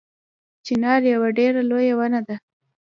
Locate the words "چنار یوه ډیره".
0.65-1.61